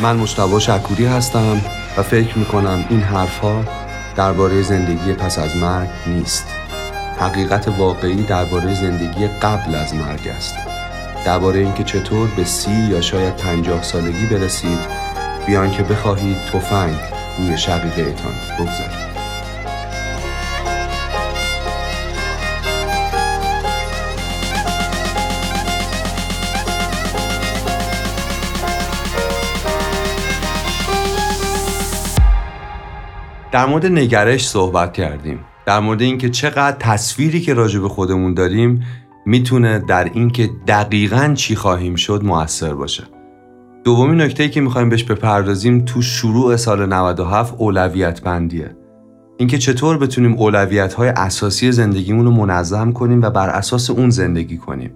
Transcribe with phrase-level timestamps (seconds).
[0.00, 1.60] من مشتبا شکوری هستم
[1.96, 3.64] و فکر می‌کنم این حرفها
[4.16, 6.46] درباره زندگی پس از مرگ نیست.
[7.18, 10.54] حقیقت واقعی درباره زندگی قبل از مرگ است.
[11.24, 14.78] درباره اینکه چطور به سی یا شاید پنجاه سالگی برسید
[15.46, 16.96] بیان که بخواهید تفنگ
[17.38, 18.14] روی شقیقه
[18.58, 19.07] بگذارید.
[33.52, 35.38] در مورد نگرش صحبت کردیم.
[35.66, 38.84] در مورد اینکه چقدر تصویری که راجع به خودمون داریم
[39.26, 43.04] می‌تونه در اینکه دقیقا چی خواهیم شد موثر باشه.
[43.84, 48.76] دومی نکته که می‌خوایم بهش بپردازیم تو شروع سال 97 اولویت بندیه
[49.36, 54.56] اینکه چطور بتونیم اولویت های اساسی زندگیمون رو منظم کنیم و بر اساس اون زندگی
[54.56, 54.90] کنیم.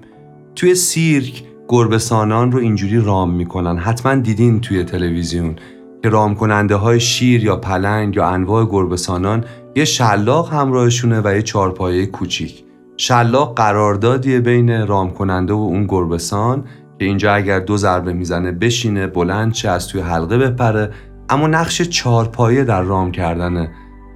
[0.54, 3.78] توی سیرک گربسانان رو اینجوری رام می‌کنن.
[3.78, 5.56] حتما دیدین توی تلویزیون.
[6.02, 9.44] که رام کننده های شیر یا پلنگ یا انواع گربسانان
[9.76, 12.64] یه شلاق همراهشونه و یه چارپایه کوچیک.
[12.96, 16.64] شلاق قراردادیه بین رام کننده و اون گربسان
[16.98, 20.90] که اینجا اگر دو ضربه می‌زنه بشینه بلند چه از توی حلقه بپره.
[21.28, 23.68] اما نقش چارپایه در رام کردن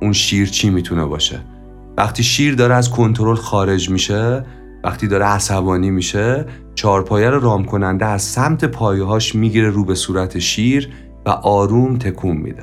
[0.02, 1.40] اون شیر چی می‌تونه باشه؟
[1.96, 4.44] وقتی شیر داره از کنترل خارج میشه
[4.84, 10.38] وقتی داره عصبانی میشه چارپایه رو رام کننده از سمت پایهاش می‌گیره رو به صورت
[10.38, 10.88] شیر.
[11.26, 12.62] و آروم تکون میده.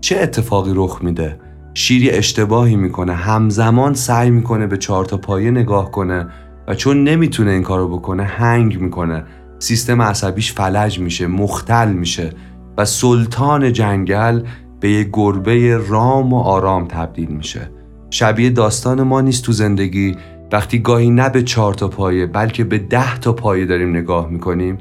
[0.00, 1.40] چه اتفاقی رخ میده؟
[1.74, 6.26] شیری اشتباهی می‌کنه همزمان سعی می‌کنه به چهار تا پایه نگاه کنه
[6.68, 9.24] و چون نمی‌تونه این کارو بکنه هنگ می‌کنه.
[9.58, 12.30] سیستم عصبیش فلج میشه مختل میشه
[12.78, 14.42] و سلطان جنگل
[14.80, 17.70] به یه گربه رام و آرام تبدیل میشه.
[18.10, 20.16] شبیه داستان ما نیست تو زندگی.
[20.52, 24.78] وقتی گاهی نه به چهار تا پایه بلکه به ده تا پایه داریم نگاه می‌کنیم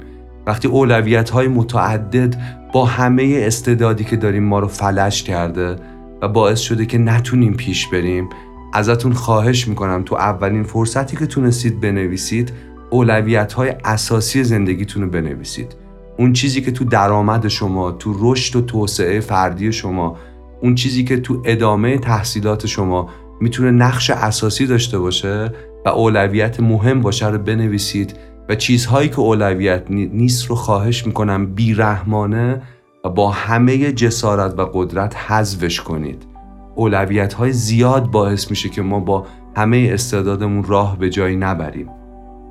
[0.47, 2.36] وقتی اولویت های متعدد
[2.73, 5.75] با همه استعدادی که داریم ما رو فلج کرده
[6.22, 8.30] و باعث شده که نتونیم پیش بریم
[8.74, 12.52] ازتون خواهش می‌کنم تو اولین فرصتی که تونستید بنویسید
[12.90, 15.75] اولویت های اساسی زندگیتون رو بنویسید.
[16.18, 20.18] اون چیزی که تو درآمد شما تو رشد و توسعه فردی شما
[20.62, 23.09] اون چیزی که تو ادامه تحصیلات شما
[23.41, 25.52] می‌تونه نقش اساسی داشته باشه
[25.86, 28.14] و اولویت مهم باشه رو بنویسید.
[28.50, 32.62] و چیزهایی که اولویت نیست رو خواهش می‌کنم بیرحمانه
[33.03, 36.28] و با همه جسارت و قدرت حذفش کنید.
[36.75, 39.25] اولویت های زیاد باعث میشه که ما با
[39.56, 41.90] همه استعدادمون راه به جایی نبریم.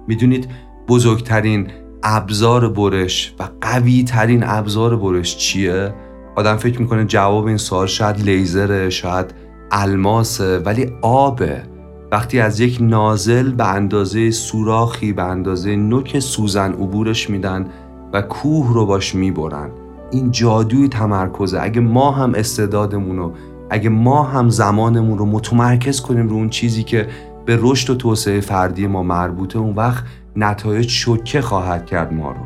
[0.09, 0.49] می‌دونید
[0.89, 1.69] بزرگترین
[2.03, 5.95] ابزار برش و قوی ترین ابزار برش چیه؟
[6.37, 9.35] آدم فکر می‌کنه جواب این سوال شاید لیزره شاید
[9.71, 11.63] الماسه ولی آبه.
[12.17, 17.67] وقتی از یک نازل به اندازه سوراخی به اندازه نوک سوزن عبورش میدن
[18.13, 19.71] و کوه رو باش می‌برن.
[20.11, 21.63] این جادوی تمرکزه.
[21.63, 23.33] اگه ما هم استعدادمون رو
[23.71, 27.09] اگه ما هم زمانمون رو متمرکز کنیم رو اون چیزی که
[27.47, 30.05] به رشد و توسعه فردی ما مربوطه اون وقت
[30.37, 32.41] نتایج شوکه خواهد کرد ما رو.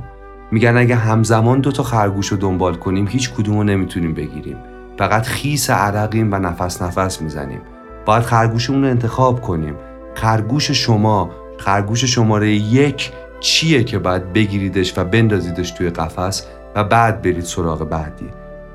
[0.53, 4.57] میگن اگه همزمان دو تا خرگوش رو دنبال کنیم هیچ کدوم رو نمی‌تونیم بگیریم.
[4.99, 7.61] فقط خیس عرقیم و نفس نفس می‌زنیم.
[8.07, 9.75] باید خرگوشمون رو انتخاب کنیم.
[10.15, 17.23] خرگوش شما خرگوش شماره یک چیه که باید بگیریدش و بندازیدش توی قفس و بعد
[17.23, 18.27] برید سراغ بعدی.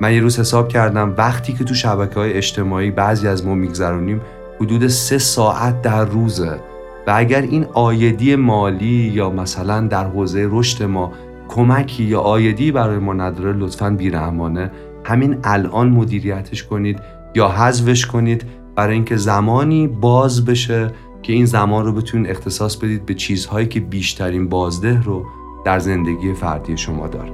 [0.01, 4.21] من یه روز حساب کردم وقتی که تو شبکه های اجتماعی بعضی از ما میگذرونیم
[4.61, 6.59] حدود سه ساعت در روزه.
[7.07, 11.11] و اگر این آیدی مالی یا مثلا در حوزه رشد ما
[11.47, 14.71] کمکی یا آیدی برای ما نداره لطفا بیرحمانه
[15.03, 16.99] همین الان مدیریتش کنید
[17.35, 20.91] یا حذفش کنید برای اینکه زمانی باز بشه
[21.23, 25.25] که این زمان رو بتونید اختصاص بدید به چیزهایی که بیشترین بازده رو
[25.65, 27.31] در زندگی فردی شما داره.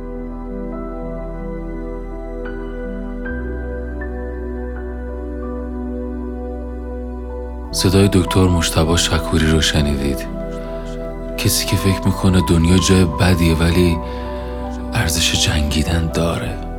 [7.71, 10.27] صدای دکتر مشتبا شکوری رو شنیدید.
[11.37, 13.97] کسی که فکر می‌کنه دنیا جای بدیه ولی
[14.93, 16.70] ارزش جنگیدن داره.